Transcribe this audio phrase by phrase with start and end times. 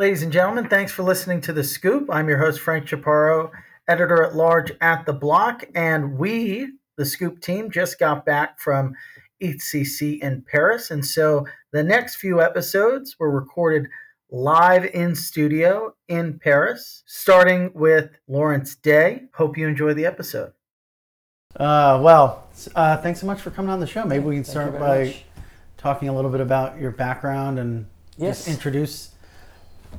[0.00, 2.08] Ladies and gentlemen, thanks for listening to The Scoop.
[2.10, 3.50] I'm your host, Frank Chaparro,
[3.86, 5.62] editor at large at The Block.
[5.74, 8.94] And we, the Scoop team, just got back from
[9.42, 10.90] EthCC in Paris.
[10.90, 13.88] And so the next few episodes were recorded
[14.30, 19.24] live in studio in Paris, starting with Laurence Day.
[19.34, 20.54] Hope you enjoy the episode.
[21.56, 24.06] Uh, well, uh, thanks so much for coming on the show.
[24.06, 25.24] Maybe we can Thank start by much.
[25.76, 27.84] talking a little bit about your background and
[28.16, 28.46] Yes.
[28.46, 29.10] just introduce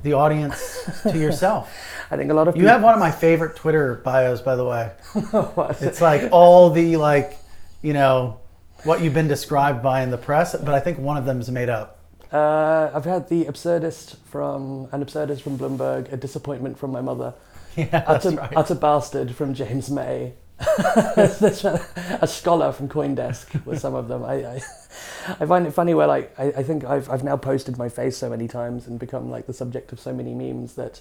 [0.02, 1.72] the audience to yourself.
[2.10, 2.72] I think a lot of You people.
[2.72, 4.92] have one of my favorite Twitter bios, by the way.
[5.80, 7.38] It's like all the like,
[7.82, 8.40] you know,
[8.84, 11.50] what you've been described by in the press, but I think one of them is
[11.50, 11.98] made up.
[12.32, 17.34] Uh, I've had the absurdist from an absurdist from Bloomberg, a disappointment from my mother,
[17.76, 18.52] Yeah, utter, right.
[18.56, 20.32] utter bastard from James May,
[22.20, 24.24] a scholar from CoinDesk with some of them.
[24.24, 24.62] I, I,
[25.40, 28.16] I find it funny where like I, I think I've I've now posted my face
[28.16, 31.00] so many times and become like the subject of so many memes that.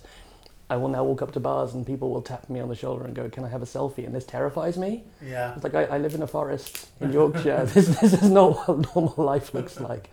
[0.70, 3.04] I will now walk up to bars and people will tap me on the shoulder
[3.04, 5.04] and go, "Can I have a selfie?" And this terrifies me.
[5.22, 5.54] Yeah.
[5.54, 7.66] It's like I, I live in a forest in Yorkshire.
[7.74, 10.10] this, this is not what normal life looks like.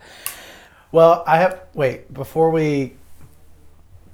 [0.91, 2.95] Well, I have wait before we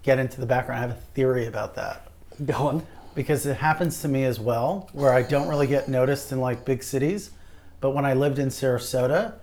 [0.04, 0.78] get into the background.
[0.78, 2.06] I have a theory about that
[2.44, 2.88] Go on.
[3.16, 6.66] Because it happens to me as well, where I don't really get noticed in like
[6.66, 7.32] big cities,
[7.80, 9.34] but when I lived in Sarasota,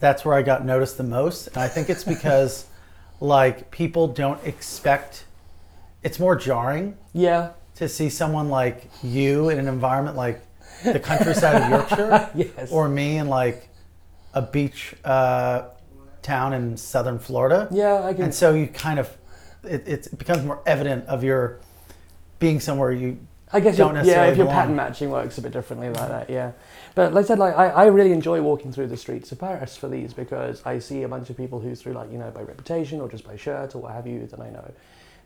[0.00, 1.46] that's where I got noticed the most.
[1.48, 2.66] And I think it's because
[3.20, 5.24] like people don't expect.
[6.02, 7.52] It's more jarring Yeah.
[7.76, 10.42] to see someone like you in an environment like
[10.82, 12.70] the countryside of Yorkshire, Yes.
[12.70, 13.68] or me in like
[14.34, 15.68] a beach uh,
[16.20, 17.68] town in southern Florida.
[17.70, 18.24] Yeah, I can.
[18.24, 19.08] And so you kind of,
[19.62, 21.60] it, it becomes more evident of your
[22.38, 23.18] being somewhere you.
[23.52, 24.54] I guess don't your- yeah, if your belong.
[24.60, 26.52] pattern matching works a bit differently like that, yeah.
[26.96, 29.76] But like I said, like I, I really enjoy walking through the streets of Paris
[29.76, 32.42] for these because I see a bunch of people who, through like you know by
[32.42, 34.72] reputation or just by shirt or what have you, that I know.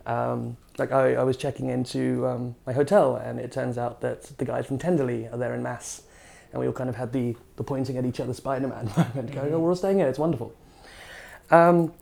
[0.07, 4.25] Um, like I, I was checking into um, my hotel, and it turns out that
[4.39, 6.03] the guys from Tenderly are there in mass,
[6.53, 9.55] and we all kind of had the the pointing at each other Spider-Man moment, going,
[9.55, 10.09] "Oh, we're all staying here.
[10.09, 10.53] It's wonderful."
[11.51, 11.93] Um,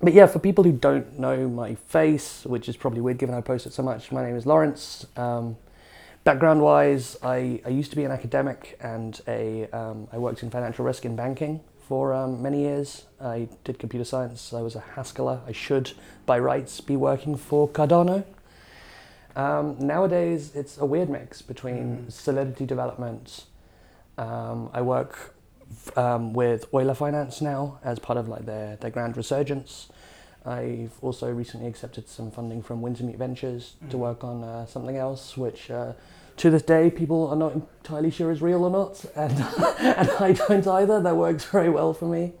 [0.00, 3.40] but yeah, for people who don't know my face, which is probably weird given I
[3.40, 5.06] post it so much, my name is Laurence.
[5.16, 5.56] Um,
[6.24, 10.50] background wise, I, I used to be an academic and a, um, I worked in
[10.50, 13.04] financial risk in banking for um, many years.
[13.20, 14.52] I did computer science.
[14.54, 15.40] I was a Haskeller.
[15.46, 15.92] I should,
[16.24, 18.24] by rights, be working for Cardano.
[19.36, 23.44] Um, nowadays, it's a weird mix between solidity development.
[24.16, 25.34] Um, I work
[25.96, 29.88] um, with Euler Finance now as part of like their, their grand resurgence.
[30.44, 35.36] I've also recently accepted some funding from Wintermute Ventures to work on uh, something else,
[35.36, 35.92] which uh,
[36.38, 39.32] to this day people are not entirely sure is real or not, and,
[39.80, 41.00] and I don't either.
[41.00, 42.32] That works very well for me.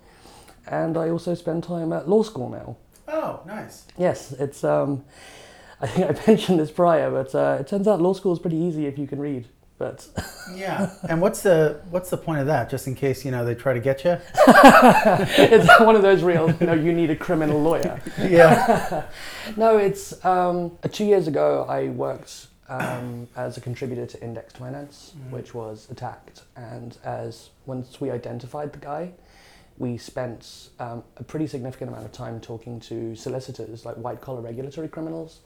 [0.66, 2.76] And I also spend time at law school now.
[3.08, 3.84] Oh, nice.
[3.98, 4.64] Yes, it's.
[4.64, 5.04] Um,
[5.82, 8.58] I think I mentioned this prior, but uh, it turns out law school is pretty
[8.58, 9.48] easy if you can read.
[9.80, 10.06] But
[10.54, 10.90] Yeah.
[11.08, 12.68] and what's the what's the point of that?
[12.68, 14.18] Just in case you know they try to get you.
[14.46, 17.98] it's one of those real, you know, you need a criminal lawyer.
[18.18, 19.04] Yeah.
[19.56, 21.64] No, it's um, two years ago.
[21.66, 28.00] I worked um, as a contributor to Indexed Finance, which was attacked, and as once
[28.02, 29.12] we identified the guy,
[29.78, 34.42] we spent um, a pretty significant amount of time talking to solicitors, like white collar
[34.42, 35.40] regulatory criminals,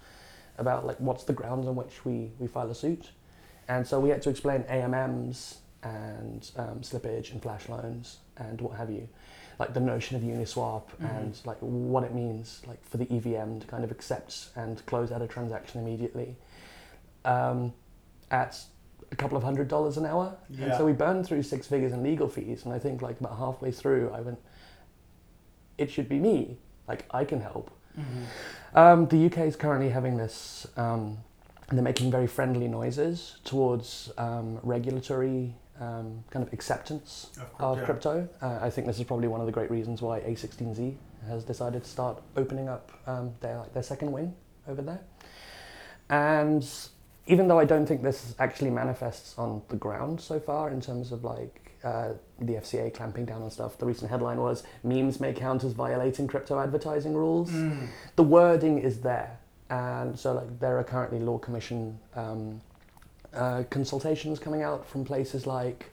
[0.58, 3.10] about like what's the grounds on which we we file a suit,
[3.68, 8.76] and so we had to explain AMMs and um, slippage and flash loans and what
[8.76, 9.08] have you
[9.58, 13.66] like the notion of Uniswap and like what it means like for the EVM to
[13.66, 16.34] kind of accept and close out a transaction immediately
[17.24, 17.72] um,
[18.30, 18.58] at
[19.12, 20.34] a couple of hundred dollars an hour.
[20.48, 20.76] And Yeah.
[20.78, 23.70] so we burned through six figures in legal fees, and I think like about halfway
[23.70, 24.38] through, I went,
[25.78, 26.58] it should be me.
[26.88, 27.70] Like I can help.
[28.74, 30.66] Um, the UK is currently having this.
[31.70, 38.28] Um, they're making very friendly noises towards um, regulatory um, kind of acceptance of crypto.
[38.40, 40.94] Uh, I think this is probably one of the great reasons why A16Z
[41.28, 44.34] has decided to start opening up um, their like their second wing
[44.68, 45.00] over there.
[46.10, 46.66] And
[47.26, 51.10] even though I don't think this actually manifests on the ground so far in terms
[51.12, 52.10] of like uh,
[52.40, 56.26] the FCA clamping down on stuff, the recent headline was memes may count as violating
[56.26, 57.50] crypto advertising rules.
[58.16, 59.38] The wording is there,
[59.74, 62.60] and so like there are currently law commission um,
[63.34, 65.90] uh, consultations coming out from places like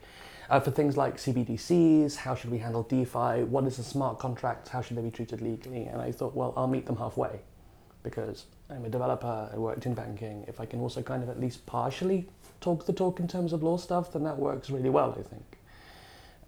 [0.49, 4.67] uh, for things like CBDCs, how should we handle DeFi, what is a smart contract,
[4.67, 7.39] how should they be treated legally, and I thought, well, I'll meet them halfway
[8.03, 10.43] because I'm a developer, I worked in banking.
[10.47, 12.27] If I can also kind of at least partially
[12.59, 15.57] talk the talk in terms of law stuff, then that works really well, I think.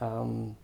[0.01, 0.56] Um,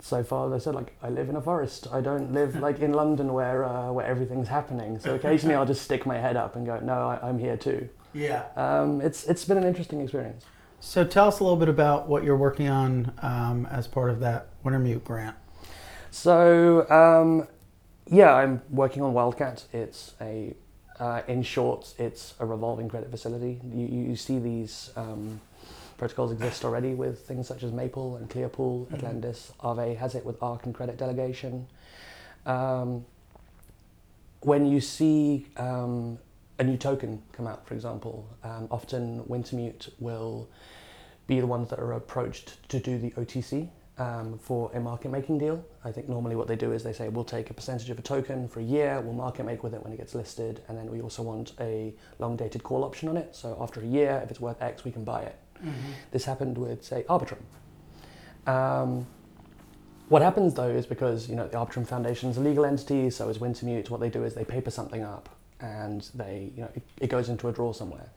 [0.00, 1.88] so far they said like I live in a forest.
[1.92, 4.98] I don't live like in London where uh, where everything's happening.
[4.98, 7.88] So occasionally I'll just stick my head up and go, no, I, I'm here too.
[8.12, 8.44] Yeah.
[8.56, 10.44] Um, it's it's been an interesting experience.
[10.80, 14.20] So tell us a little bit about what you're working on um, as part of
[14.20, 15.36] that Wintermute grant.
[16.10, 17.48] So um,
[18.08, 19.64] yeah, I'm working on Wildcat.
[19.72, 20.54] It's a
[20.98, 23.60] uh, in short, it's a revolving credit facility.
[23.74, 25.40] You, you see these um,
[25.96, 29.52] protocols exist already with things such as Maple and Clearpool, Atlendis.
[29.60, 31.66] Aave has it with Arc and Credit Delegation.
[32.44, 33.04] Um,
[34.40, 36.18] when you see um,
[36.58, 40.48] a new token come out, for example, um, often Wintermute will
[41.26, 45.38] be the ones that are approached to do the OTC um, for a market making
[45.38, 45.64] deal.
[45.84, 48.02] I think normally what they do is they say we'll take a percentage of a
[48.02, 50.90] token for a year, we'll market make with it when it gets listed, and then
[50.90, 53.34] we also want a long dated call option on it.
[53.34, 55.36] So after a year, if it's worth X, we can buy it.
[55.58, 55.92] Mm-hmm.
[56.10, 57.42] This happened with, say, Arbitrum.
[58.46, 59.06] Um,
[60.08, 63.28] what happens though is because you know the Arbitrum Foundation is a legal entity, so
[63.28, 63.90] is Wintermute.
[63.90, 65.28] What they do is they paper something up,
[65.60, 68.08] and they you know it, it goes into a drawer somewhere.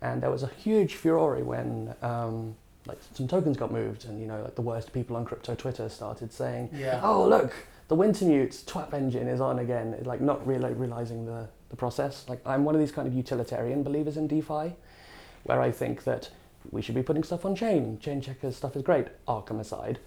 [0.00, 2.54] And there was a huge furore when um,
[2.86, 5.88] like some tokens got moved, and you know, like the worst people on crypto Twitter
[5.90, 7.00] started saying, Yeah.
[7.02, 7.52] "Oh, look,
[7.88, 12.24] the Wintermute twap engine is on again." It's like not really realizing the the process.
[12.26, 14.72] Like I'm one of these kind of utilitarian believers in DeFi,
[15.42, 16.30] where I think that
[16.70, 17.98] we should be putting stuff on chain.
[17.98, 19.98] Chain checkers stuff is great, Arkham aside,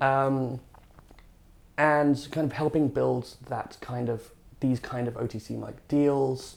[0.00, 0.60] um,
[1.78, 4.30] and kind of helping build that kind of
[4.60, 6.56] these kind of OTC like deals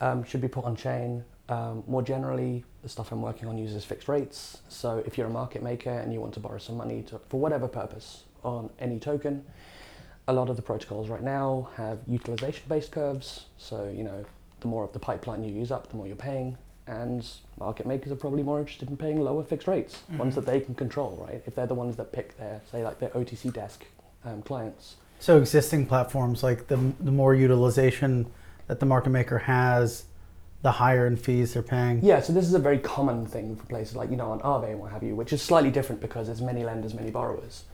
[0.00, 1.24] um, should be put on chain.
[1.48, 4.58] Um, more generally, the stuff I'm working on uses fixed rates.
[4.68, 7.38] So if you're a market maker and you want to borrow some money to, for
[7.40, 9.44] whatever purpose on any token,
[10.26, 13.46] a lot of the protocols right now have utilization-based curves.
[13.58, 14.24] So you know,
[14.60, 16.56] the more of the pipeline you use up, the more you're paying.
[16.86, 17.26] And
[17.58, 20.74] market makers are probably more interested in paying lower fixed rates, ones that they can
[20.74, 21.42] control, right?
[21.46, 23.84] If they're the ones that pick their, say, like their OTC desk
[24.24, 24.96] um, clients.
[25.18, 28.26] So existing platforms, like the the more utilization
[28.66, 30.04] that the market maker has,
[30.64, 32.02] the higher in fees they're paying.
[32.02, 34.70] Yeah, so this is a very common thing for places like, you know, on Aave
[34.70, 37.64] and what have you, which is slightly different because there's many lenders, many borrowers.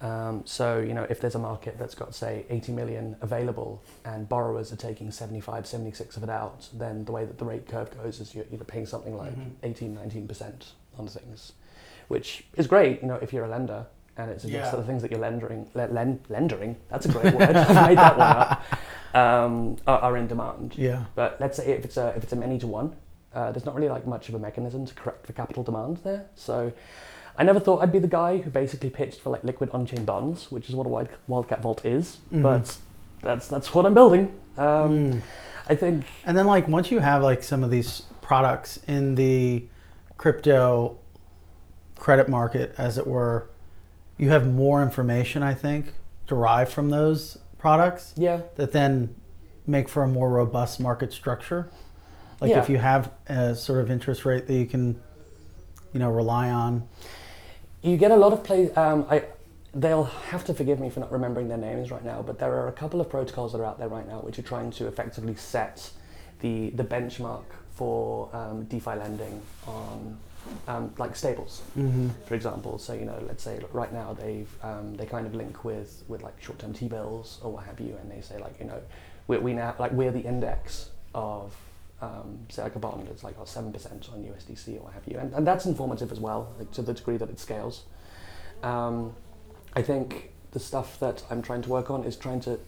[0.00, 4.28] Um, so, you know, if there's a market that's got, say, 80 million available and
[4.28, 7.90] borrowers are taking 75, 76 of it out, then the way that the rate curve
[8.00, 9.50] goes is you're, you're paying something like Mhm.
[9.64, 10.66] 18, 19%
[10.98, 11.52] on things,
[12.06, 13.86] which is great, you know, if you're a lender
[14.16, 14.80] and it's suggests Yeah.
[14.80, 18.16] the things that you're lendering, le- len- lendering, that's a great word, I made that
[18.18, 18.62] one up,
[19.14, 20.74] um, are, are in demand.
[20.78, 21.04] Yeah.
[21.16, 22.94] But let's say if it's a if it's a many to one,
[23.34, 26.26] uh, there's not really like much of a mechanism to correct for capital demand there.
[26.34, 26.72] So
[27.38, 30.50] I never thought I'd be the guy who basically pitched for like liquid on-chain bonds,
[30.50, 32.18] which is what a Wild, Wildcat Vault is.
[32.32, 32.42] Mhm.
[32.42, 32.76] But
[33.22, 34.32] that's that's what I'm building.
[34.56, 35.22] Um, Mm.
[35.70, 39.64] I think And then like once you have like some of these products in the
[40.16, 40.96] crypto
[41.96, 43.48] credit market, as it were,
[44.16, 45.92] you have more information, I think,
[46.26, 49.14] derived from those products yeah, that then
[49.66, 51.68] make for a more robust market structure.
[52.40, 52.60] Like Yeah.
[52.60, 55.00] if you have a sort of interest rate that you can,
[55.92, 56.88] you know, rely on.
[57.82, 58.70] You get a lot of play.
[58.72, 59.24] Um, I
[59.74, 62.68] they'll have to forgive me for not remembering their names right now, but there are
[62.68, 65.34] a couple of protocols that are out there right now which are trying to effectively
[65.36, 65.90] set
[66.40, 70.18] the the benchmark for um, DeFi lending on
[70.66, 71.62] um, like stables.
[71.76, 72.08] Mm-hmm.
[72.26, 72.78] for example.
[72.78, 76.22] So you know, let's say right now they've um, they kind of link with with
[76.22, 78.80] like short-term T-bills or what have you, and they say like you know,
[79.26, 81.54] we we now like we're the index of
[82.00, 83.08] um, say like a bond.
[83.10, 86.20] It's like seven percent on USDC or what have you, and, and that's informative as
[86.20, 87.84] well, like to the degree that it scales.
[88.62, 89.14] Um,
[89.74, 92.58] I think the stuff that I'm trying to work on is trying to.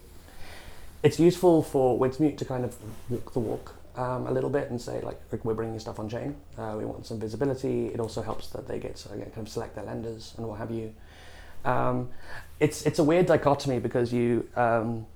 [1.03, 2.77] It's useful for Wintermute to kind of
[3.09, 6.37] walk the walk um, a little bit and say like we're bringing stuff on chain.
[6.59, 7.87] Uh, we want some visibility.
[7.87, 10.59] It also helps that they get to again, kind of select their lenders and what
[10.59, 10.93] have you.
[11.65, 12.11] Um,
[12.59, 15.07] it's it's a weird dichotomy because you um,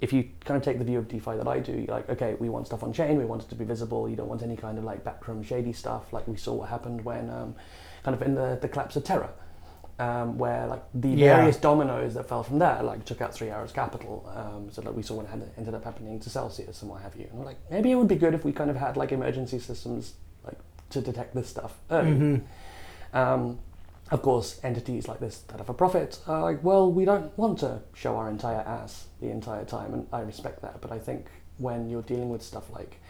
[0.00, 2.36] if you kind of take the view of DeFi that I do, you're like okay,
[2.38, 3.18] we want stuff on chain.
[3.18, 4.08] We want it to be visible.
[4.08, 7.04] You don't want any kind of like backroom shady stuff like we saw what happened
[7.04, 7.54] when um,
[8.04, 9.30] kind of in the the collapse of Terra.
[10.00, 11.34] Um, where like the Yeah.
[11.38, 14.94] various dominoes that fell from there like took out Three Arrows Capital um, so like
[14.94, 17.44] we saw what had ended up happening to Celsius and what have you and we're
[17.44, 20.12] like maybe it would be good if we kind of had like emergency systems
[20.46, 20.54] like
[20.90, 22.12] to detect this stuff early
[23.12, 23.56] Mm-hmm.
[24.10, 27.58] Of course, entities like this that have a profit are like, well, we don't want
[27.60, 30.80] to show our entire ass the entire time, and I respect that.
[30.80, 31.26] But I think
[31.58, 33.00] when you're dealing with stuff like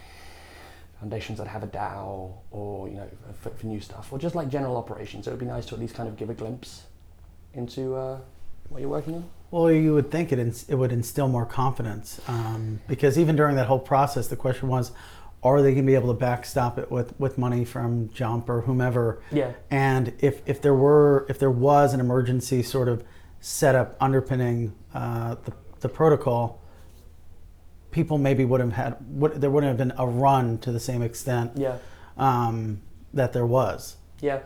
[0.99, 3.09] foundations that have a DAO or you know
[3.41, 5.81] for, for new stuff, or just like general operations, it would be nice to at
[5.81, 6.83] least kind of give a glimpse
[7.55, 8.19] into uh,
[8.69, 9.29] what you're working on.
[9.51, 10.39] Well, you would think it
[10.69, 14.93] it would instill more confidence um, because even during that whole process, the question was,
[15.43, 18.63] are they going to be able to backstop it with, with money from Jump or
[18.63, 19.23] whomever?
[19.31, 23.05] Yeah, And if, if there were if there was an emergency sort of
[23.41, 26.61] setup underpinning uh, the, the protocol,
[27.91, 31.03] people maybe would have had would, there wouldn't have been a run to the same
[31.03, 31.79] extent Yeah.
[32.17, 32.83] um,
[33.15, 33.97] that there was.
[34.21, 34.41] Yeah,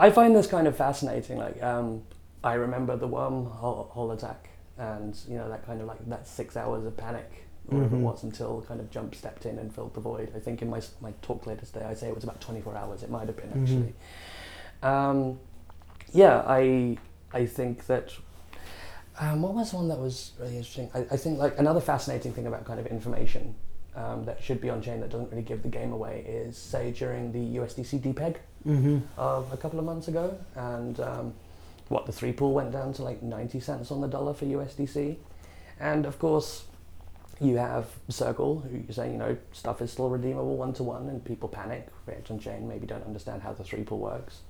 [0.00, 1.36] I find this kind of fascinating.
[1.36, 2.02] Like, um,
[2.42, 6.56] I remember the wormhole hole attack, and you know that kind of like that six
[6.56, 9.94] hours of panic, or whatever it was, until kind of Jump stepped in and filled
[9.94, 10.32] the void.
[10.34, 13.02] I think in my my talk later today, I say it was about 24 hours.
[13.02, 13.62] It might have been Mhm.
[13.62, 13.94] actually.
[14.82, 15.38] Um,
[16.12, 16.96] yeah, I
[17.32, 18.12] I think that.
[19.20, 20.88] Um, what was one that was really interesting?
[20.94, 23.56] I, I think like another fascinating thing about kind of information
[23.96, 26.92] um, that should be on chain that doesn't really give the game away is say
[26.92, 28.98] during the USDC depeg Mm-hmm.
[29.16, 31.32] of a couple of months ago, and um,
[31.88, 35.16] what the three pool went down to like 90 cents on the dollar for USDC.
[35.80, 36.64] And of course,
[37.40, 41.08] you have Circle, who you say, you know, stuff is still redeemable one to one,
[41.08, 44.40] and people panic, react on chain, maybe don't understand how the three pool works.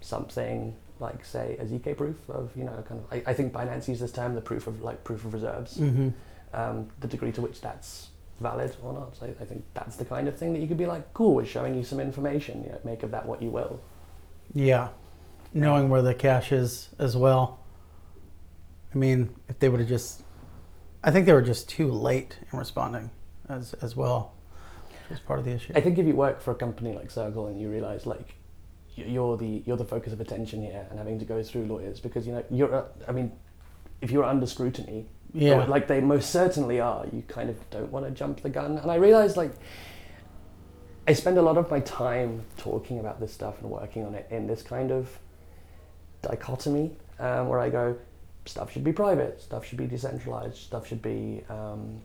[0.00, 3.88] Something like, say, a ZK proof of, you know, kind of, I, I think Binance
[3.88, 6.08] uses this term, the proof of like proof of reserves Mm-hmm.
[6.52, 8.08] um, the degree to which that's
[8.40, 9.16] valid or not.
[9.16, 11.44] So I think that's the kind of thing that you could be like, cool, we're
[11.46, 12.64] showing you some information.
[12.64, 13.80] You know, make of that what you will.
[14.54, 14.88] Yeah,
[15.54, 17.60] knowing where the cash is as well.
[18.94, 20.22] I mean, if they would have just,
[21.02, 23.10] I think they were just too late in responding
[23.48, 24.34] as as well.
[25.08, 25.72] Was part of the issue.
[25.74, 28.34] I think if you work for a company like Circle and you realize like
[28.94, 32.26] you're the you're the focus of attention here and having to go through lawyers because
[32.26, 33.32] you know you're I mean
[34.00, 35.64] if you're under scrutiny Yeah.
[35.66, 38.90] like they most certainly are you kind of don't want to jump the gun and
[38.90, 39.52] I realize like
[41.08, 44.28] I spend a lot of my time talking about this stuff and working on it
[44.30, 45.18] in this kind of
[46.22, 47.96] dichotomy um, where I go
[48.50, 52.00] stuff should be private stuff should be decentralized stuff should be um,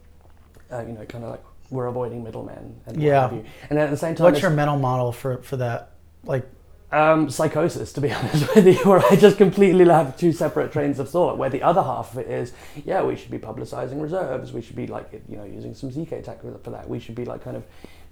[0.72, 3.22] uh, you know kind of like we're avoiding middlemen and what Yeah.
[3.22, 3.44] have you.
[3.70, 5.92] and at the same time What's your mental model for for that?
[6.24, 6.46] Like,
[6.92, 11.00] um, psychosis, to be honest with you, where I just completely have two separate trains
[11.00, 11.38] of thought.
[11.40, 12.54] Where the other half of it is,
[12.86, 14.54] yeah, we should be publicizing reserves.
[14.54, 16.88] We should be like, you know, using some zk tech for that.
[16.88, 17.64] We should be like kind of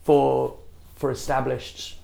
[0.01, 0.57] for
[0.95, 1.99] for established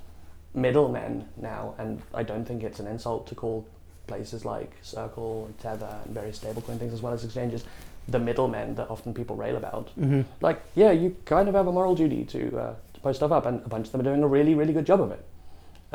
[0.54, 1.74] middlemen now.
[1.80, 3.66] And I don't think it's an insult to call
[4.10, 7.64] places like Circle, and Tether, and various stablecoin things as well as exchanges
[8.08, 10.26] the middlemen that often people rail about mhm.
[10.42, 13.46] like yeah you kind of have a moral duty to, uh, to post stuff up
[13.46, 15.24] and a bunch of them are doing a really really good job of it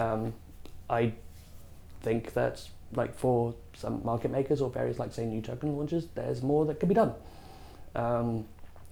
[0.05, 0.33] um,
[0.89, 1.13] i
[2.03, 2.63] think that
[3.01, 3.53] like for
[3.83, 6.95] some market makers or various like say new token launches there's more that could be
[6.95, 7.13] done
[7.97, 8.45] um,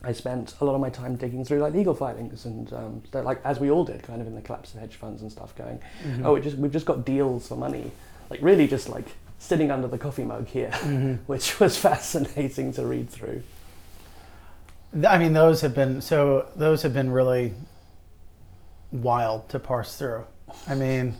[0.03, 3.41] i spent a lot of my time digging through like legal filings and um, like
[3.45, 5.79] as we all did kind of in the collapse of hedge funds and stuff going
[6.05, 6.25] Mhm.
[6.27, 7.93] oh just we've just got deals for money
[8.33, 9.05] like really just like
[9.39, 11.19] sitting under the coffee mug here Mhm.
[11.27, 13.43] which was fascinating to read through
[15.09, 16.47] I mean, those have been so.
[16.55, 17.55] Those have been really
[18.91, 20.27] wild to parse through.
[20.69, 21.15] I mean,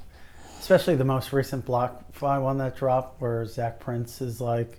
[0.61, 2.05] especially the most recent block.
[2.13, 4.79] BlockFi one that dropped, where Zac Prince is like,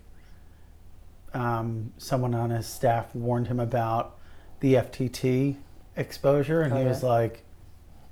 [1.34, 4.20] um, someone on his staff warned him about
[4.60, 5.56] the FTT
[5.98, 6.90] exposure, and Oh, he yeah?
[6.90, 7.44] was like,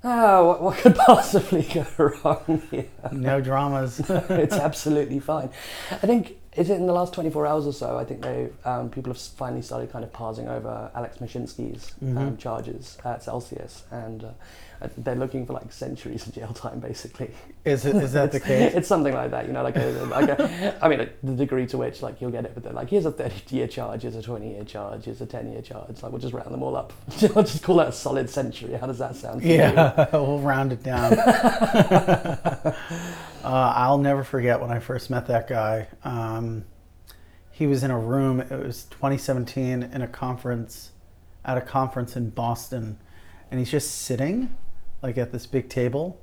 [0.03, 1.86] Ah, what, what could possibly go
[2.24, 2.88] wrong here?
[3.12, 5.50] "No dramas." it's absolutely fine.
[5.91, 7.98] I think is it in the last 24 hours or so.
[7.98, 12.15] I think they um, people have finally started kind of parsing over Alex Mashinsky's um,
[12.36, 12.38] Mhm.
[12.39, 17.31] charges at Celsius, and uh, they're looking for like centuries of jail time, basically.
[17.63, 17.96] Is it?
[17.96, 18.74] Is that the case?
[18.74, 21.67] It's something like that, you know, like a, like a, I mean, like the degree
[21.67, 24.15] to which like you'll get it, but they're like, here's a 30 year charge, here's
[24.15, 26.01] a 20 year charge, here's a 10 year charge.
[26.03, 26.91] Like we'll just round them all up.
[27.36, 28.74] I'll just call that a solid century.
[28.74, 29.41] How does that sound?
[29.43, 29.53] to you?
[29.55, 31.12] Yeah, we'll round it down.
[33.43, 35.88] Uh, I'll never forget when I first met that guy.
[36.03, 36.65] Um,
[37.51, 38.39] he was in a room.
[38.39, 40.91] It was 2017 in a conference,
[41.45, 42.98] at a conference in Boston,
[43.50, 44.55] and he's just sitting,
[45.01, 46.19] like at this big table,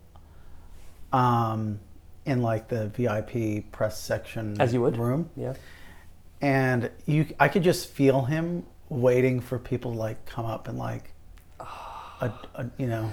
[1.13, 1.81] um,
[2.25, 4.97] in like the VIP press section As you would.
[4.97, 5.55] room, Yeah.
[6.41, 10.79] and you, I could just feel him waiting for people to like come up and
[10.79, 11.13] like,
[11.61, 13.11] ad, ad- you know,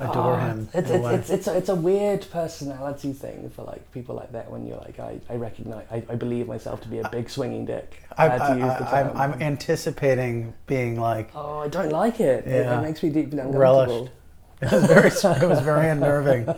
[0.00, 0.68] adore Oh, him.
[0.74, 4.32] It's, a it's, it's, it's, a, it's a weird personality thing for like people like
[4.32, 7.28] that when you're like, I, I recognize, I, I believe myself to be a big
[7.30, 8.02] swinging dick.
[8.16, 9.32] I, had to I, use the I, I'm.
[9.32, 12.46] I'm anticipating being like oh, I don't like it.
[12.46, 12.78] It, Yeah.
[12.78, 13.58] it makes me deeply uncomfortable.
[13.60, 14.12] relished.
[14.62, 15.08] It was very,
[15.42, 16.48] it was very unnerving.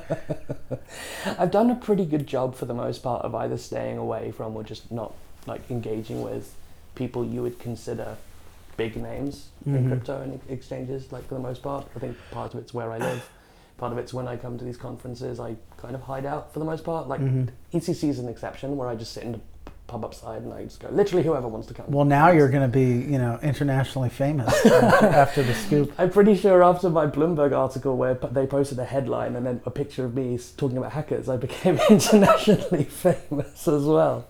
[1.38, 4.54] I've done a pretty good job for the most part of either staying away from
[4.56, 5.14] or just not
[5.46, 6.54] like engaging with
[6.94, 8.16] people you would consider
[8.76, 9.88] big names in Mhm.
[9.88, 11.12] crypto and exchanges.
[11.12, 13.28] Like for the most part, I think part of it's where I live.
[13.76, 16.58] Part of it's when I come to these conferences, I kind of hide out for
[16.60, 17.08] the most part.
[17.08, 17.48] Like Mhm.
[17.72, 19.40] ECC is an exception where I just sit in the
[19.86, 21.84] pub upside and I just go, literally whoever wants to come.
[21.90, 25.92] Well, now you're going to be, you know, internationally famous after the scoop.
[25.98, 29.70] I'm pretty sure after my Bloomberg article where they posted a headline and then a
[29.70, 34.24] picture of me talking about hackers, I became internationally famous as well.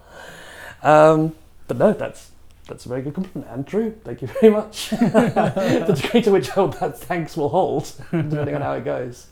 [0.82, 1.34] Um,
[1.68, 2.30] but no, that's
[2.66, 3.92] that's a very good compliment Andrew.
[4.04, 4.90] Thank you very much.
[4.90, 9.28] the degree to which I hope that thanks will hold, depending on how it goes.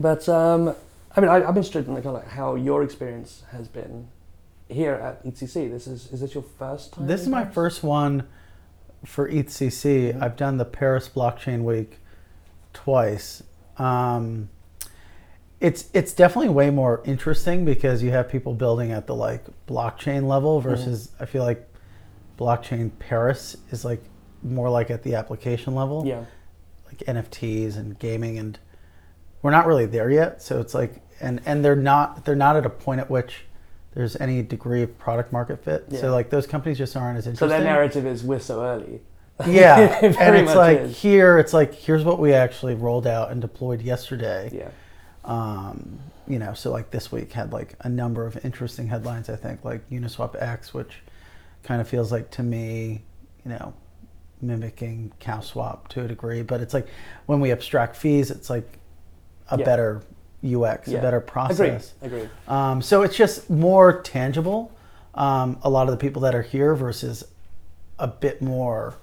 [0.00, 0.74] But um,
[1.16, 4.08] I mean, I, I'm interested in the kind of like how your experience has been
[4.68, 5.70] here at EthCC.
[5.70, 7.06] This is is this your first time?
[7.06, 8.26] This is my first one
[9.04, 10.20] for ETHCC.
[10.20, 11.98] I've done the Paris Blockchain Week
[12.72, 13.42] twice.
[13.78, 14.48] Um,
[15.60, 20.26] it's it's definitely way more interesting because you have people building at the like blockchain
[20.26, 21.70] level versus I feel like
[22.38, 24.02] blockchain Paris is like
[24.42, 26.24] more like at the application level, Yeah.
[26.86, 28.58] like NFTs and gaming, and
[29.42, 30.42] we're not really there yet.
[30.42, 33.44] So it's like and and they're not they're not at a point at which
[33.94, 35.84] there's any degree of product market fit.
[35.88, 36.00] Yeah.
[36.00, 37.48] So like those companies just aren't as interesting.
[37.48, 39.00] So their narrative is we're so early.
[39.46, 40.98] Yeah, It and it's like is.
[41.00, 44.50] here, it's like here's what we actually rolled out and deployed yesterday.
[44.52, 44.68] Yeah.
[45.24, 45.98] Um,
[46.28, 49.28] you know, so like this week had like a number of interesting headlines.
[49.28, 51.00] I think like Uniswap X, which
[51.64, 53.02] kind of feels like to me,
[53.44, 53.74] you know,
[54.40, 56.42] mimicking CowSwap to a degree.
[56.42, 56.86] But it's like
[57.26, 58.78] when we abstract fees, it's like
[59.50, 59.64] a Yeah.
[59.64, 60.02] better
[60.42, 60.98] UX, Yeah.
[60.98, 61.94] a better process.
[62.02, 62.28] Agreed.
[62.46, 64.70] Um, so it's just more tangible.
[65.14, 67.24] Um, a lot of the people that are here versus
[67.98, 68.94] a bit more.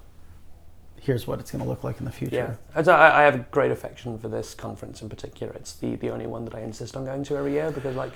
[1.00, 2.56] Here's what it's going to look like in the future.
[2.76, 5.52] Yeah, I, I have a great affection for this conference in particular.
[5.54, 8.12] It's the, the only one that I insist on going to every year because, like,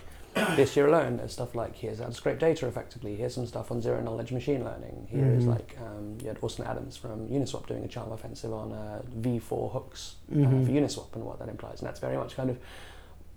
[0.56, 3.16] this year alone, there's stuff like here's how to scrape data effectively.
[3.16, 5.08] Here's some stuff on zero knowledge machine learning.
[5.10, 5.48] Here's Mhm.
[5.48, 9.72] like um, you had Austin Adams from Uniswap doing a charm offensive on uh, V4
[9.72, 10.66] hooks uh, Mhm.
[10.66, 12.58] for Uniswap and what that implies, and that's very much kind of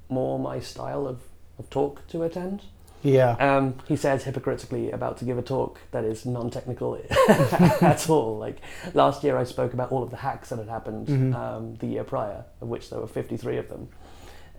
[0.10, 1.22] more my style of,
[1.58, 2.64] of talk to attend.
[3.02, 3.38] Yeah.
[3.40, 8.38] Um, he says hypocritically about to give a talk that is non-technical at all.
[8.38, 8.58] Like
[8.94, 11.34] last year, I spoke about all of the hacks that had happened Mhm.
[11.34, 13.88] um, the year prior, of which there were 53 of them.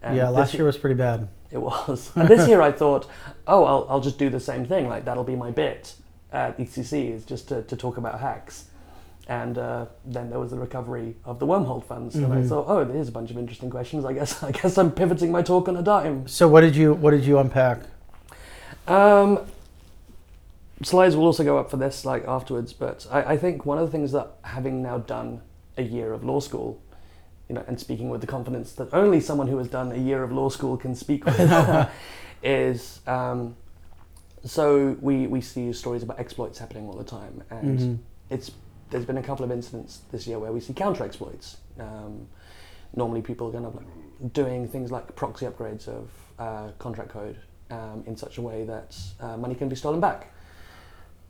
[0.02, 0.30] And yeah.
[0.30, 1.28] Last year was pretty bad.
[1.56, 2.10] it was.
[2.16, 3.06] And this year, I thought,
[3.46, 4.88] oh, I'll, I'll just do the same thing.
[4.88, 5.94] Like that'll be my bit
[6.32, 8.66] at ECC is just to, to talk about hacks.
[9.28, 12.48] And uh, then there was the recovery of the wormhole funds, and I Mhm.
[12.48, 14.04] thought, oh, there's a bunch of interesting questions.
[14.04, 16.26] I guess I guess I'm pivoting my talk on a dime.
[16.26, 17.78] So what did you what did you unpack?
[18.88, 19.38] Um,
[20.82, 23.86] slides will also go up for this like afterwards, but I, I think one of
[23.86, 25.42] the things that having now done
[25.76, 26.80] a year of law school,
[27.50, 30.22] you know, and speaking with the confidence that only someone who has done a year
[30.22, 31.88] of law school can speak with,
[32.44, 33.56] is um,
[34.44, 37.98] so we we see stories about exploits happening all the time, and Mhm.
[38.30, 38.52] it's
[38.90, 41.56] there's been a couple of incidents this year where we see counter exploits.
[41.80, 42.28] Um,
[42.94, 46.08] normally, people are kind of like doing things like proxy upgrades of
[46.38, 47.36] uh, contract code
[47.72, 50.32] um, in such a way that uh, money can be stolen back.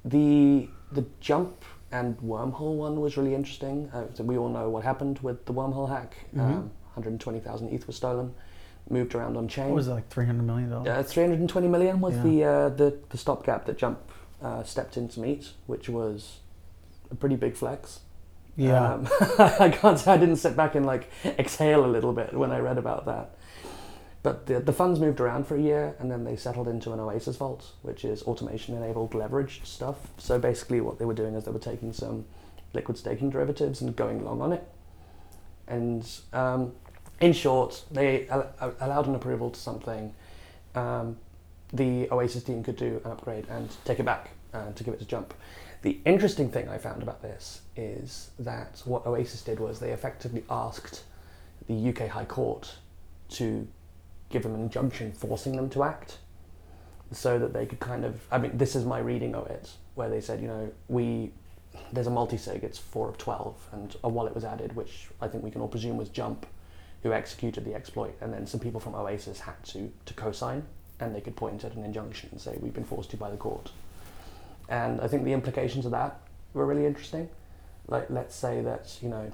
[0.04, 3.90] The the jump and wormhole one was really interesting.
[3.92, 6.14] Uh, so we all know what happened with the wormhole hack.
[6.35, 6.40] Mhm.
[6.40, 8.35] Um, 120,000 ETH was stolen,
[8.88, 9.66] moved around on chain.
[9.68, 10.88] What was it like three hundred million dollars?
[10.88, 12.22] Uh, 320 million was Yeah.
[12.22, 13.98] the, uh, the the stopgap that Jump
[14.42, 16.38] uh, stepped in to meet, which was
[17.11, 18.00] a pretty big flex.
[18.57, 18.94] yeah.
[18.94, 22.50] Um, I can't say I didn't sit back and like exhale a little bit when
[22.50, 23.35] I read about that.
[24.22, 27.00] But the, the funds moved around for a year and then they settled into an
[27.00, 29.96] Oasis vault, which is automation enabled leveraged stuff.
[30.18, 32.26] So basically, what they were doing is they were taking some
[32.74, 34.64] liquid staking derivatives and going long on it.
[35.66, 36.72] And um,
[37.20, 40.12] in short, they al- al- allowed an approval to something.
[40.74, 41.16] Um,
[41.72, 44.98] the Oasis team could do an upgrade and take it back uh, to give it
[45.00, 45.33] to Jump.
[45.83, 50.44] The interesting thing I found about this is that what Oasis did was they effectively
[50.50, 51.04] asked
[51.68, 52.74] the UK High Court
[53.30, 53.66] to
[54.31, 56.19] give them an injunction forcing them to act
[57.12, 60.09] so that they could kind of I mean this is my reading of it where
[60.09, 61.33] they said you know we
[61.93, 65.45] there's a multi-sig it's 4 of 12 and a wallet was added which I think
[65.45, 66.47] we can all presume was Jump
[67.03, 70.64] who executed the exploit and then some people from Oasis had to to co-sign
[71.01, 73.37] and they could point at an injunction and say we've been forced to by the
[73.37, 73.71] court
[74.71, 76.21] and I think the implications of that
[76.55, 77.29] were really interesting.
[77.88, 79.31] Like, let's say that you know,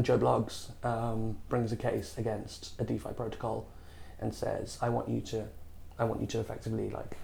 [0.00, 3.66] Joe Bloggs um, brings a case against a DeFi protocol
[4.20, 5.44] and says, "I want you to,
[5.98, 7.16] I want you to effectively like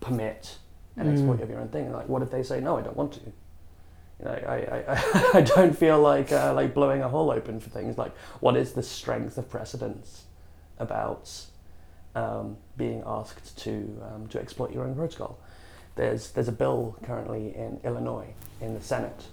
[0.00, 0.58] permit
[0.96, 1.12] an Mm.
[1.12, 3.12] exploit of your own thing." And like, what if they say, "No, I don't want
[3.14, 3.20] to"?
[4.20, 7.60] You know, I, I, I, I don't feel like uh, like blowing a hole open
[7.60, 7.96] for things.
[7.98, 10.24] Like, what is the strength of precedence
[10.78, 11.30] about
[12.14, 15.38] um, being asked to um, to exploit your own protocol?
[15.94, 19.24] There's there's a bill currently in Illinois in the Senate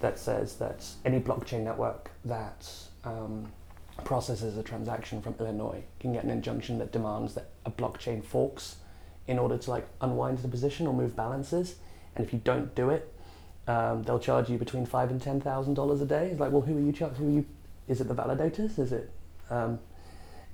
[0.00, 2.70] that says that any blockchain network that
[3.04, 3.50] um,
[4.04, 8.76] processes a transaction from Illinois can get an injunction that demands that a blockchain forks
[9.26, 11.76] in order to like unwind the position or move balances.
[12.16, 13.12] And if you don't do it,
[13.66, 16.28] um, they'll charge you between five and ten thousand dollars a day.
[16.30, 17.18] It's like, well, who are you charging?
[17.18, 17.46] Who are you?
[17.86, 18.78] Is it the validators?
[18.78, 19.10] Is it?
[19.50, 19.78] Um,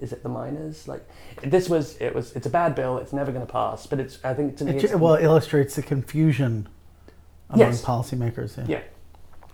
[0.00, 0.88] is it the miners?
[0.88, 1.08] Like
[1.42, 2.98] this was it was it's a bad bill.
[2.98, 3.86] It's never going to pass.
[3.86, 6.68] But it's I think to me It, well, it illustrates the confusion
[7.50, 7.84] among Yes.
[7.84, 8.56] policymakers.
[8.56, 8.64] Yeah.
[8.68, 8.82] yeah,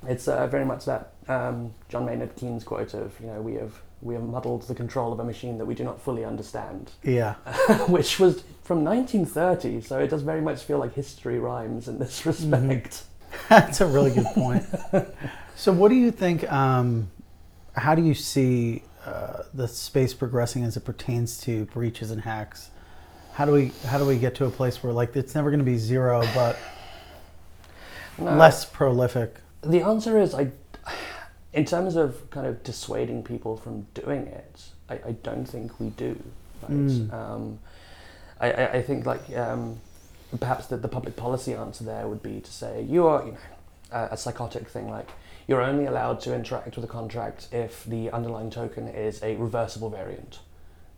[0.06, 3.74] it's uh, very much that um, John Maynard Keynes quote of you know we have
[4.02, 7.34] we have muddled the control of a machine that we do not fully understand, Yeah.
[7.88, 9.82] which was from 1930.
[9.82, 13.02] So it does very much feel like history rhymes in this respect.
[13.50, 14.64] That's a really good point.
[15.54, 16.50] so, what do you think?
[16.50, 17.10] Um,
[17.74, 22.70] how do you see uh, the space progressing as it pertains to breaches and hacks?
[23.34, 25.60] How do we how do we get to a place where like it's never going
[25.60, 26.56] to be zero, but
[28.18, 28.34] No.
[28.36, 29.36] less prolific?
[29.62, 30.50] The answer is I,
[31.52, 35.90] in terms of kind of dissuading people from doing it, I, I don't think we
[35.90, 36.18] do.
[36.62, 36.70] Right?
[36.70, 37.12] Mm.
[37.12, 37.58] Um,
[38.40, 39.78] I, I, I think like um,
[40.38, 43.38] perhaps the, the public policy answer there would be to say you are you know
[43.92, 45.08] a, a psychotic thing like
[45.46, 49.90] you're only allowed to interact with a contract if the underlying token is a reversible
[49.90, 50.38] variant.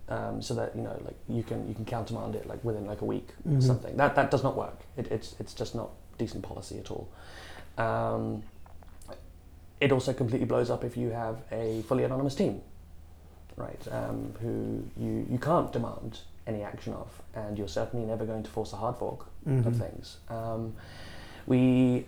[0.09, 3.01] Um, so that you know, like you can you can countermand it like within like
[3.01, 3.63] a week or Mhm.
[3.63, 3.97] something.
[3.97, 4.81] That that does not work.
[4.97, 7.09] It, it's it's just not decent policy at all.
[7.79, 8.43] Um,
[9.81, 12.61] it also completely blows up if you have a fully anonymous team,
[13.57, 13.81] right?
[13.91, 18.51] Um, who you, you can't demand any action of, and you're certainly never going to
[18.51, 19.79] force a hard fork of Mhm.
[19.79, 20.19] things.
[20.29, 20.75] Um,
[21.47, 22.07] we,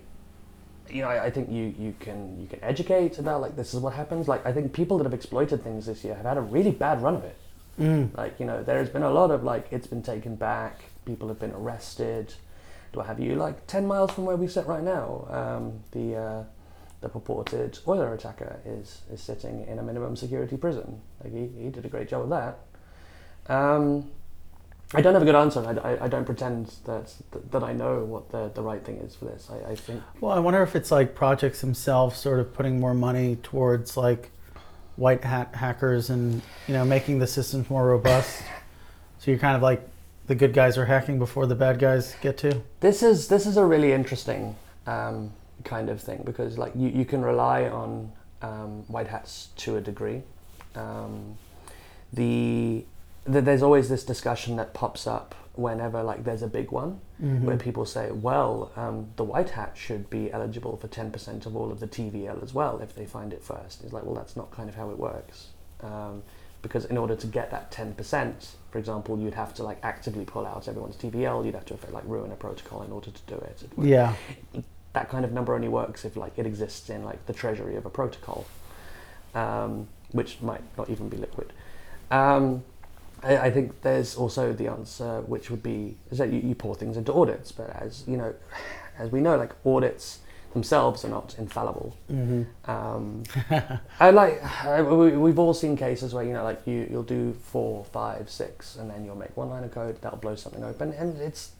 [0.89, 3.81] you know, I, I think you, you can you can educate about like this is
[3.81, 4.29] what happens.
[4.29, 7.03] Like I think people that have exploited things this year have had a really bad
[7.03, 7.37] run of it.
[7.81, 8.17] Mm.
[8.17, 11.41] Like, you know, there's been a lot of like, it's been taken back, people have
[11.41, 12.33] been arrested,
[12.95, 13.35] do I have you?
[13.35, 16.45] Like 10 miles from where we sit right now, um, the, uh,
[17.01, 21.01] the purported Euler attacker is, is sitting in a minimum security prison.
[21.23, 23.53] Like, he, he did a great job of that.
[23.53, 24.11] Um,
[24.95, 27.73] I don't have a good answer, I, I, I don't pretend that, that, that I
[27.73, 29.51] know what the, the right thing is for this.
[29.51, 32.95] I, I think Well, I wonder if it's like projects themselves sort of putting more
[32.95, 34.31] money towards like
[34.97, 38.43] white hat hackers and you know making the systems more robust.
[39.19, 39.81] So you're kind of like
[40.27, 42.63] the good guys are hacking before the bad guys get to.
[42.81, 44.57] This is this is a really interesting
[44.87, 45.33] um,
[45.65, 49.81] kind of thing because like you, you can rely on um, white hats to a
[49.81, 50.23] degree.
[50.75, 51.37] Um,
[52.13, 52.85] the,
[53.25, 57.47] the there's always this discussion that pops up whenever like there's a big one Mm-hmm.
[57.47, 61.71] where people say, well, um, the white hat should be eligible for 10% of all
[61.71, 63.85] of the TVL as well if they find it first.
[63.85, 65.51] It's like, well, that's not kind of how it works.
[66.65, 70.47] Because in order to get that 10%, for example, you'd have to like actively pull
[70.47, 71.45] out everyone's TVL.
[71.45, 73.63] You'd have to like ruin a protocol in order to do it.
[73.63, 74.15] It Yeah.
[74.95, 77.85] That kind of number only works if like it exists in like the treasury of
[77.85, 78.47] a protocol,
[79.35, 81.53] um, which might not even be liquid.
[82.11, 82.65] Um,
[83.23, 86.75] I, I think there's also the answer, which would be is that you, you pour
[86.75, 88.35] things into audits, but as you know,
[88.99, 90.21] as we know, like audits
[90.55, 91.95] themselves are not infallible.
[92.11, 92.71] Mm-hmm.
[92.71, 93.23] Um,
[94.01, 97.35] I like I, we, we've all seen cases where you know like you you'll do
[97.43, 100.93] four, five, six, and then you'll make one line of code that'll blow something open,
[100.95, 101.53] and it's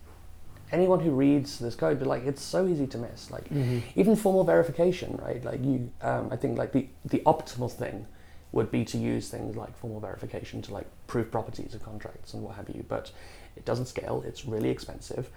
[0.73, 3.31] anyone who reads this code, but like it's so easy to miss.
[3.31, 4.01] Like Mm-hmm.
[4.01, 5.45] even formal verification, right?
[5.45, 8.07] Like you, um, I think like the the optimal thing
[8.53, 12.43] would be to use things like formal verification to like prove properties of contracts and
[12.43, 12.85] what have you.
[12.89, 13.11] But
[13.57, 14.23] it doesn't scale.
[14.27, 15.29] It's really expensive,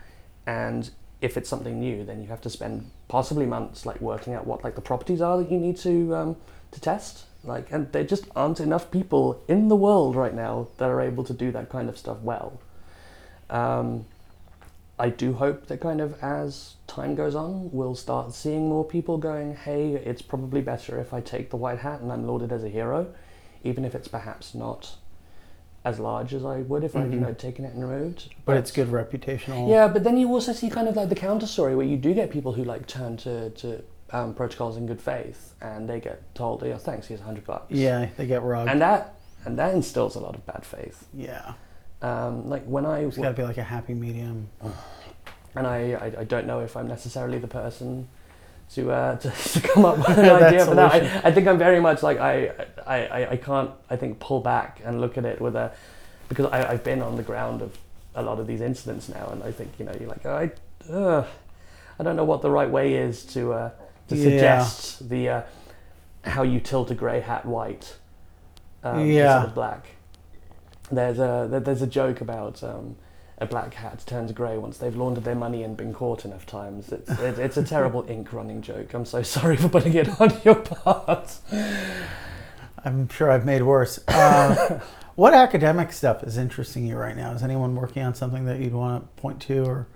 [0.45, 0.89] and
[1.21, 4.63] if it's something new, then you have to spend possibly months like working out what
[4.63, 6.35] like the properties are that you need to um,
[6.71, 7.25] to test.
[7.43, 11.23] Like, and there just aren't enough people in the world right now that are able
[11.23, 12.59] to do that kind of stuff well.
[13.49, 14.05] Um,
[14.99, 19.17] I do hope that kind of as time goes on, we'll start seeing more people
[19.17, 22.63] going, hey, it's probably better if I take the white hat and I'm lauded as
[22.63, 23.13] a hero,
[23.63, 24.95] even if it's perhaps not
[25.89, 27.27] as large as I would if I'd you Mhm.
[27.27, 28.21] know taken it and removed.
[28.45, 29.69] But it's good reputational.
[29.69, 32.13] Yeah, but then you also see kind of like the counter story where you do
[32.13, 36.17] get people who like turn to, to um, protocols in good faith and they get
[36.35, 37.71] told, yeah, thanks, here's a hundred bucks.
[37.71, 38.71] Yeah, they get rugged.
[38.71, 39.01] And that
[39.45, 41.07] and that instills a lot of bad faith.
[41.13, 41.53] yeah.
[42.01, 44.49] Um, like when I It's got to be like a happy medium.
[45.55, 48.07] and I, I, I don't know if I'm necessarily the person
[48.73, 50.91] to uh, to, to come up with an idea for that.
[50.93, 52.51] I, I think I'm very much like I,
[52.87, 55.71] I, I, I can't I think pull back and look at it with a
[56.29, 57.77] because I, I've been on the ground of
[58.15, 60.51] a lot of these incidents now, and I think you know you're like I
[60.91, 61.25] uh,
[61.99, 63.69] I don't know what the right way is to uh,
[64.09, 64.23] to Yeah.
[64.23, 65.41] suggest the uh,
[66.23, 67.95] how you tilt a grey hat white
[68.83, 69.35] um, Yeah.
[69.35, 69.87] instead of black.
[70.91, 72.95] There's a there's a joke about um,
[73.39, 76.91] a black hat turns grey once they've laundered their money and been caught enough times.
[76.91, 78.93] It's it, it's a terrible ink running joke.
[78.93, 81.37] I'm so sorry for putting it on your part.
[82.83, 83.99] I'm sure I've made worse.
[84.07, 84.79] Uh,
[85.15, 87.31] what academic stuff is interesting you right now?
[87.33, 89.87] Is anyone working on something that you'd want to point to, or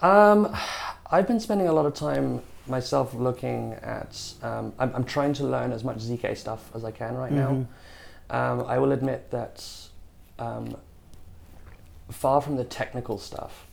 [0.00, 0.54] Um,
[1.10, 4.34] I've been spending a lot of time myself looking at.
[4.42, 7.34] Um, I'm, I'm trying to learn as much zk stuff as I can right Mhm.
[7.34, 7.66] now.
[8.30, 9.64] Um, I will admit that
[10.38, 10.76] um,
[12.10, 13.66] far from the technical stuff,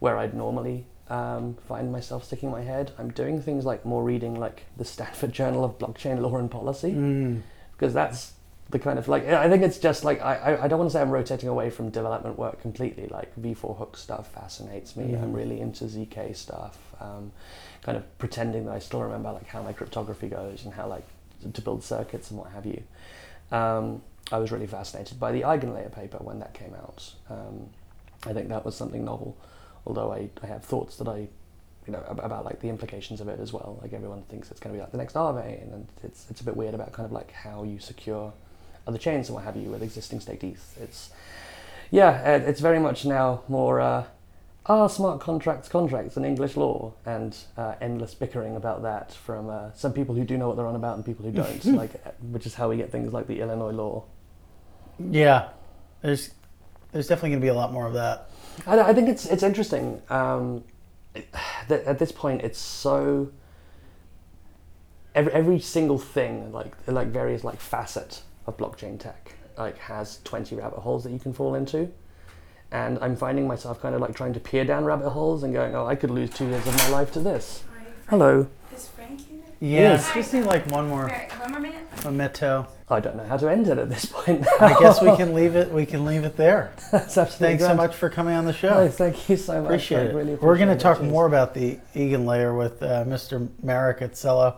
[0.00, 0.86] where I'd normally
[1.16, 5.32] um, find myself sticking my head, I'm doing things like more reading like the Stanford
[5.40, 7.42] Journal of Blockchain Law and Policy Mm.
[7.72, 8.32] because that's
[8.70, 11.02] the kind of like I think it's just like I, I, don't want to say
[11.02, 13.06] I'm rotating away from development work completely.
[13.18, 15.14] Like V4 hook stuff fascinates me.
[15.14, 15.36] I'm Mhm.
[15.36, 16.78] really into zk stuff.
[16.98, 17.32] Um,
[17.82, 21.06] kind of pretending that I still remember like how my cryptography goes and how like
[21.52, 22.82] to build circuits and what have you.
[23.50, 27.12] Um, I was really fascinated by the eigenlayer paper when that came out.
[27.28, 27.68] Um,
[28.24, 29.36] I think that was something novel,
[29.86, 31.28] although I, I have thoughts that I
[31.86, 33.78] you know, ab- about like the implications of it as well.
[33.82, 36.44] Like everyone thinks it's going to be like the next Aave, and it's it's a
[36.44, 38.32] bit weird about kind of like how you secure
[38.86, 40.78] other chains and what have you with existing staked ETH.
[40.80, 41.10] It's
[41.90, 44.04] yeah, it's very much now more uh,
[44.66, 49.72] are smart contracts contracts in English law, and uh, endless bickering about that from uh,
[49.74, 51.64] some people who do know what they're on about and people who don't.
[51.64, 54.04] like, uh, which is how we get things like the Illinois law.
[54.98, 55.48] Yeah,
[56.00, 56.30] there's
[56.92, 58.28] there's definitely going to be a lot more of that.
[58.66, 60.02] I, I think it's it's interesting.
[60.10, 60.64] Um,
[61.68, 63.30] that at this point, it's so
[65.14, 70.56] every every single thing, like like various like facet of blockchain tech, like has twenty
[70.56, 71.90] rabbit holes that you can fall into,
[72.70, 75.74] and I'm finding myself kind of like trying to peer down rabbit holes and going,
[75.74, 77.62] oh, I could lose two years of my life to this.
[77.68, 77.96] Hi, Frank.
[78.08, 78.46] Hello.
[78.74, 79.41] Is Frank here?
[79.64, 80.12] Yeah, Yes.
[80.12, 81.84] just need like one more Alright, one more minute.
[82.04, 82.66] memento.
[82.88, 84.44] I don't know how to end it at this point.
[84.60, 85.70] I guess we can leave it.
[85.70, 86.72] We can leave it there.
[86.90, 87.76] That's absolutely Thanks so grand.
[87.76, 88.88] much for coming on the No, show.
[88.88, 89.66] thank you so much.
[89.66, 90.14] Appreciate I it.
[90.14, 90.80] really We're going to appreciate it.
[90.80, 91.10] talk Cheers.
[91.12, 93.48] more about the EigenLayer with uh, Mr.
[93.62, 94.56] Merrick at Celo.